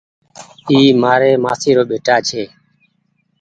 [0.69, 2.43] اي مآري مآسآ رو ٻيٽآ ڇي۔